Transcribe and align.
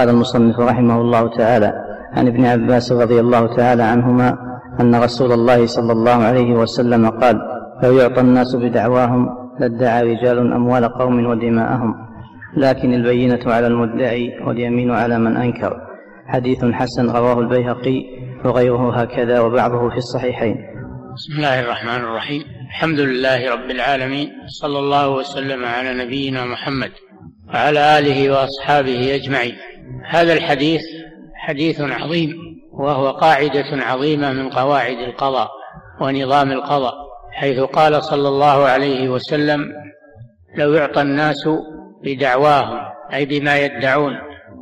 قال 0.00 0.08
المصنف 0.08 0.58
رحمه 0.58 1.00
الله 1.00 1.36
تعالى 1.36 1.72
عن 2.12 2.26
ابن 2.26 2.44
عباس 2.44 2.92
رضي 2.92 3.20
الله 3.20 3.56
تعالى 3.56 3.82
عنهما 3.82 4.38
أن 4.80 4.94
رسول 4.94 5.32
الله 5.32 5.66
صلى 5.66 5.92
الله 5.92 6.24
عليه 6.24 6.52
وسلم 6.52 7.10
قال 7.10 7.40
لو 7.82 7.98
يعطى 7.98 8.20
الناس 8.20 8.56
بدعواهم 8.56 9.28
لادعى 9.58 10.02
رجال 10.02 10.52
أموال 10.52 10.88
قوم 10.88 11.26
ودماءهم 11.26 11.94
لكن 12.56 12.94
البينة 12.94 13.40
على 13.46 13.66
المدعي 13.66 14.30
واليمين 14.46 14.90
على 14.90 15.18
من 15.18 15.36
أنكر. 15.36 15.76
حديث 16.26 16.64
حسن 16.64 17.10
رواه 17.10 17.40
البيهقي 17.40 18.04
وغيره 18.44 19.00
هكذا 19.00 19.40
وبعضه 19.40 19.90
في 19.90 19.96
الصحيحين. 19.96 20.56
بسم 21.14 21.32
الله 21.36 21.60
الرحمن 21.60 22.04
الرحيم. 22.04 22.42
الحمد 22.68 23.00
لله 23.00 23.52
رب 23.52 23.70
العالمين 23.70 24.28
صلى 24.46 24.78
الله 24.78 25.08
وسلم 25.08 25.64
على 25.64 26.04
نبينا 26.04 26.44
محمد 26.44 26.90
وعلى 27.54 27.98
آله 27.98 28.30
وأصحابه 28.30 29.14
أجمعين. 29.14 29.54
هذا 30.10 30.32
الحديث 30.32 30.82
حديث 31.34 31.80
عظيم 31.80 32.30
وهو 32.72 33.10
قاعدة 33.10 33.66
عظيمة 33.72 34.32
من 34.32 34.48
قواعد 34.50 34.98
القضاء 34.98 35.50
ونظام 36.00 36.52
القضاء 36.52 36.94
حيث 37.32 37.60
قال 37.60 38.04
صلى 38.04 38.28
الله 38.28 38.64
عليه 38.64 39.08
وسلم 39.08 39.60
لو 40.56 40.72
يعطى 40.74 41.02
الناس 41.02 41.48
بدعواهم 42.04 42.78
أي 43.14 43.24
بما 43.26 43.58
يدعون 43.58 44.12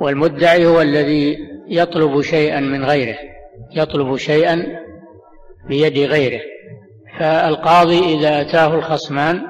والمدعي 0.00 0.66
هو 0.66 0.80
الذي 0.80 1.36
يطلب 1.68 2.20
شيئا 2.20 2.60
من 2.60 2.84
غيره 2.84 3.16
يطلب 3.76 4.16
شيئا 4.16 4.66
بيد 5.68 5.98
غيره 5.98 6.40
فالقاضي 7.18 7.98
إذا 7.98 8.40
أتاه 8.40 8.74
الخصمان 8.74 9.42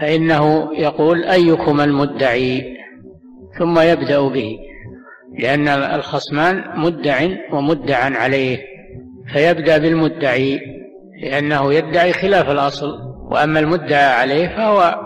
فإنه 0.00 0.70
يقول 0.74 1.24
أيكم 1.24 1.80
المدعي؟ 1.80 2.76
ثم 3.58 3.80
يبدأ 3.80 4.28
به. 4.28 4.58
لأن 5.38 5.68
الخصمان 5.68 6.64
مدع 6.76 7.28
ومدعا 7.52 8.10
عليه 8.16 8.58
فيبدأ 9.32 9.78
بالمدعي 9.78 10.60
لأنه 11.22 11.74
يدعي 11.74 12.12
خلاف 12.12 12.50
الأصل 12.50 12.98
وأما 13.30 13.60
المدعى 13.60 14.12
عليه 14.12 14.48
فهو 14.48 15.00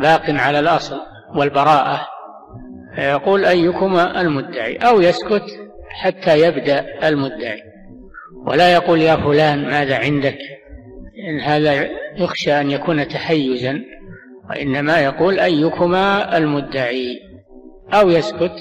باق 0.00 0.30
على 0.30 0.58
الأصل 0.58 0.96
والبراءة. 1.36 2.00
فيقول 2.96 3.44
أيكما 3.44 4.20
المدعي 4.20 4.76
أو 4.76 5.00
يسكت 5.00 5.44
حتى 5.88 6.40
يبدأ 6.40 7.08
المدعي. 7.08 7.62
ولا 8.46 8.72
يقول 8.72 9.00
يا 9.02 9.16
فلان 9.16 9.64
ماذا 9.64 9.98
عندك؟ 9.98 10.38
إن 11.28 11.40
هذا 11.40 11.88
يخشى 12.16 12.60
أن 12.60 12.70
يكون 12.70 13.08
تحيزا 13.08 13.80
وإنما 14.50 15.00
يقول 15.00 15.40
أيكما 15.40 16.36
المدعي 16.38 17.20
أو 17.94 18.10
يسكت 18.10 18.52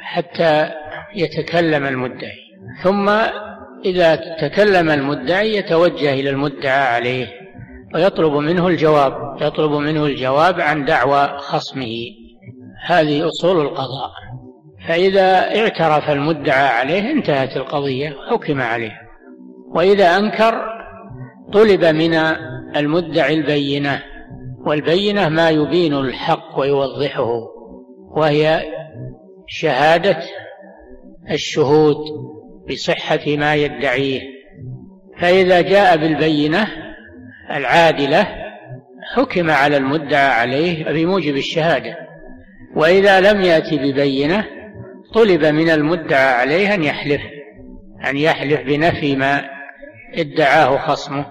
حتى 0.00 0.70
يتكلم 1.14 1.86
المدعي. 1.86 2.40
ثم 2.82 3.08
إذا 3.84 4.16
تكلم 4.40 4.90
المدعي 4.90 5.56
يتوجه 5.56 6.12
إلى 6.12 6.30
المدعى 6.30 6.94
عليه 6.94 7.26
ويطلب 7.94 8.32
منه 8.32 8.68
الجواب 8.68 9.36
يطلب 9.40 9.72
منه 9.72 10.06
الجواب 10.06 10.60
عن 10.60 10.84
دعوى 10.84 11.38
خصمه. 11.38 11.94
هذه 12.86 13.28
أصول 13.28 13.60
القضاء. 13.60 14.10
فإذا 14.88 15.56
اعترف 15.60 16.10
المدعى 16.10 16.68
عليه 16.68 17.10
انتهت 17.10 17.56
القضية 17.56 18.16
حكم 18.30 18.60
عليه. 18.60 19.00
وإذا 19.74 20.16
أنكر 20.16 20.80
طلب 21.52 21.84
من 21.84 22.14
المدعي 22.76 23.34
البينة 23.34 24.02
والبينة 24.66 25.28
ما 25.28 25.50
يبين 25.50 25.94
الحق 25.94 26.58
ويوضحه 26.58 27.28
وهي 28.16 28.62
شهادة 29.52 30.18
الشهود 31.30 31.96
بصحة 32.70 33.20
ما 33.26 33.54
يدعيه. 33.54 34.20
فإذا 35.18 35.60
جاء 35.60 35.96
بالبينة 35.96 36.68
العادلة 37.50 38.26
حكم 39.14 39.50
على 39.50 39.76
المدعى 39.76 40.26
عليه 40.26 40.84
بموجب 40.84 41.36
الشهادة. 41.36 41.96
وإذا 42.76 43.20
لم 43.20 43.40
يأتي 43.40 43.76
ببينة 43.76 44.46
طلب 45.14 45.44
من 45.44 45.70
المدعى 45.70 46.32
عليه 46.32 46.74
أن 46.74 46.84
يحلف 46.84 47.20
أن 48.10 48.16
يحلف 48.16 48.60
بنفي 48.60 49.16
ما 49.16 49.44
ادعاه 50.14 50.78
خصمه. 50.78 51.26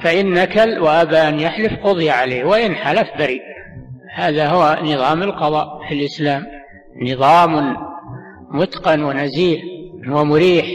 فإن 0.00 0.32
نكل 0.32 0.78
وأبى 0.78 1.16
أن 1.18 1.40
يحلف 1.40 1.72
قضي 1.82 2.10
عليه 2.10 2.44
وإن 2.44 2.74
حلف 2.74 3.08
بريء. 3.18 3.42
هذا 4.14 4.46
هو 4.48 4.78
نظام 4.82 5.22
القضاء 5.22 5.88
في 5.88 5.94
الإسلام. 5.94 6.53
نظام 7.02 7.76
متقن 8.50 9.02
ونزيه 9.02 9.58
ومريح. 10.08 10.66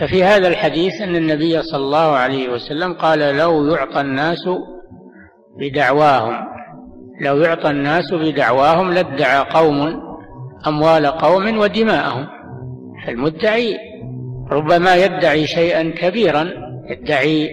ففي 0.00 0.24
هذا 0.24 0.48
الحديث 0.48 1.00
أن 1.00 1.16
النبي 1.16 1.62
صلى 1.62 1.80
الله 1.80 2.12
عليه 2.16 2.48
وسلم 2.48 2.92
قال 2.92 3.18
لو 3.18 3.66
يعطى 3.66 4.00
الناس 4.00 4.48
بدعواهم 5.58 6.48
لو 7.20 7.38
يعطى 7.40 7.70
الناس 7.70 8.14
بدعواهم 8.14 8.92
لادعى 8.92 9.44
قوم 9.50 10.02
أموال 10.66 11.06
قوم 11.06 11.58
ودماءهم. 11.58 12.26
فالمدعي 13.06 13.76
ربما 14.50 14.96
يدعي 14.96 15.46
شيئا 15.46 15.82
كبيرا 15.82 16.50
يدعي 16.90 17.50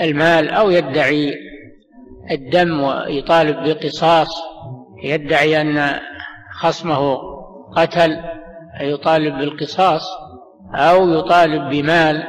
المال 0.00 0.50
أو 0.50 0.70
يدعي 0.70 1.34
الدم 2.30 2.80
ويطالب 2.80 3.56
بقصاص 3.68 4.28
يدعي 5.04 5.60
أن 5.60 6.00
خصمه 6.64 7.18
قتل 7.76 8.20
فيطالب 8.78 9.38
بالقصاص 9.38 10.02
أو 10.74 11.08
يطالب 11.08 11.70
بمال 11.70 12.22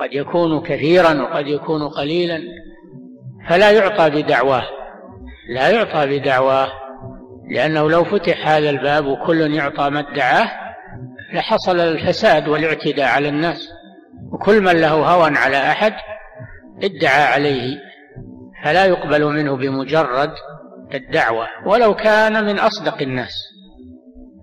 قد 0.00 0.12
يكون 0.12 0.60
كثيرا 0.60 1.22
وقد 1.22 1.46
يكون 1.46 1.88
قليلا 1.88 2.40
فلا 3.48 3.70
يعطى 3.70 4.10
بدعواه. 4.10 4.62
لا 5.54 5.70
يعطى 5.70 6.18
بدعواه 6.18 6.68
لأنه 7.50 7.90
لو 7.90 8.04
فتح 8.04 8.48
هذا 8.48 8.70
الباب 8.70 9.06
وكل 9.06 9.54
يعطى 9.54 9.90
ما 9.90 10.00
ادعاه 10.00 10.50
لحصل 11.32 11.80
الفساد 11.80 12.48
والاعتداء 12.48 13.08
على 13.08 13.28
الناس. 13.28 13.68
وكل 14.32 14.60
من 14.60 14.80
له 14.80 14.92
هوى 14.92 15.36
على 15.36 15.56
أحد 15.56 15.92
ادعى 16.82 17.24
عليه 17.24 17.78
فلا 18.64 18.84
يقبل 18.84 19.24
منه 19.24 19.56
بمجرد 19.56 20.30
الدعوة 20.94 21.46
ولو 21.66 21.94
كان 21.94 22.44
من 22.44 22.58
أصدق 22.58 23.02
الناس. 23.02 23.51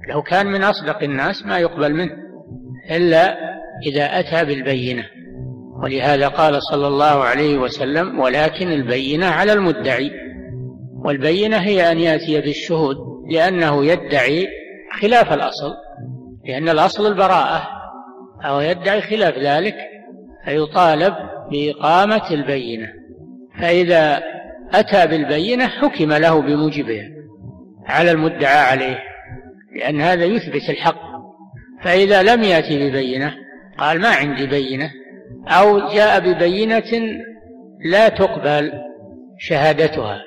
لو 0.08 0.22
كان 0.22 0.48
من 0.48 0.64
أصدق 0.64 1.04
الناس 1.04 1.46
ما 1.46 1.60
يقبل 1.60 1.94
منه 1.94 2.12
إلا 2.92 3.38
إذا 3.86 4.20
أتى 4.20 4.46
بالبينة. 4.46 5.04
ولهذا 5.84 6.28
قال 6.28 6.64
صلى 6.64 6.88
الله 6.88 7.24
عليه 7.24 7.58
وسلم 7.58 8.20
ولكن 8.20 8.72
البينة 8.72 9.26
على 9.26 9.54
المدعي. 9.54 10.12
والبينة 11.06 11.58
هي 11.58 11.92
أن 11.92 12.00
يأتي 12.00 12.42
بالشهود 12.42 12.98
لأنه 13.32 13.86
يدعي 13.86 14.48
خلاف 15.02 15.34
الأصل 15.34 15.74
لأن 16.46 16.70
الأصل 16.70 17.08
البراءة 17.08 17.68
أو 18.42 18.60
يدعي 18.60 19.02
خلاف 19.02 19.38
ذلك 19.38 19.76
فيطالب 20.46 21.14
بإقامة 21.52 22.31
البينة. 22.31 22.88
فإذا 23.62 24.24
أتى 24.74 25.08
بالبينة 25.08 25.68
حكم 25.68 26.14
له 26.14 26.42
بموجبها 26.42 27.10
على 27.86 28.12
المدعى 28.12 28.58
عليه. 28.58 29.09
لأن 29.75 30.02
هذا 30.02 30.25
يثبت 30.25 30.69
الحق. 30.69 31.02
فإذا 31.81 32.24
لم 32.24 32.44
يأتي 32.44 32.90
ببينة 32.90 33.34
قال 33.78 34.02
ما 34.02 34.09
عندي 34.09 34.47
بينة. 34.47 34.91
أو 35.47 35.80
جاء 35.94 36.19
ببينة 36.19 37.22
لا 37.85 38.09
تقبل 38.09 38.72
شهادتها 39.40 40.22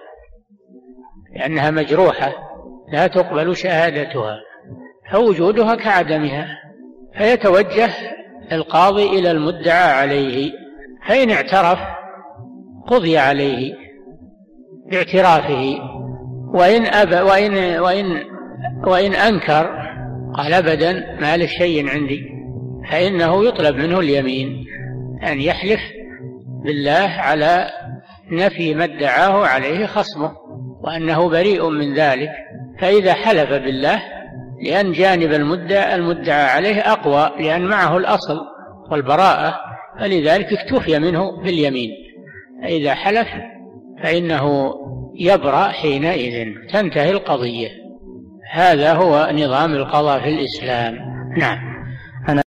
لأنها 1.37 1.71
مجروحة 1.71 2.33
لا 2.93 3.07
تقبل 3.07 3.57
شهادتها. 3.57 4.41
فوجودها 5.13 5.75
كعدمها 5.75 6.49
فيتوجه 7.19 7.91
القاضي 8.53 9.19
إلى 9.19 9.31
المدعى 9.31 9.93
عليه. 9.93 10.53
فإن 11.09 11.31
اعترف 11.31 11.79
قضي 12.87 13.19
عليه 13.19 13.75
باعترافه. 14.91 15.79
وإن 16.55 16.87
أبى 16.87 17.21
وإن 17.21 17.81
وإن 17.81 18.32
وإن 18.87 19.15
أنكر 19.15 19.93
قال 20.35 20.53
أبدا 20.53 20.93
ما 21.21 21.37
له 21.37 21.47
شيء 21.47 21.89
عندي 21.89 22.21
فإنه 22.91 23.45
يطلب 23.45 23.77
منه 23.77 24.01
اليمين 24.01 24.65
أن 25.23 25.41
يحلف 25.41 25.81
بالله 26.65 27.09
على 27.19 27.71
نفي 28.31 28.75
ما 28.75 28.85
ادعاه 28.85 29.47
عليه 29.47 29.87
خصمه 29.87 30.33
وأنه 30.85 31.29
بريء 31.29 31.69
من 31.69 31.95
ذلك 31.95 32.31
فإذا 32.79 33.13
حلف 33.13 33.51
بالله 33.51 34.03
لأن 34.63 34.93
جانب 34.93 35.33
المدعى 35.33 35.95
المدعى 35.95 36.45
عليه 36.45 36.81
أقوى 36.81 37.31
لأن 37.45 37.63
معه 37.63 37.97
الأصل 37.97 38.41
والبراءة 38.91 39.55
فلذلك 40.01 40.53
اكتفي 40.53 40.99
منه 40.99 41.43
باليمين. 41.43 41.91
فإذا 42.63 42.95
حلف 42.95 43.29
فإنه 44.03 44.75
يبرأ 45.15 45.69
حينئذ 45.69 46.55
تنتهي 46.73 47.11
القضية. 47.11 47.69
هذا 48.53 48.93
هو 48.93 49.31
نظام 49.33 49.75
القضاء 49.75 50.21
في 50.21 50.29
الإسلام. 50.29 50.95
نعم. 51.37 51.72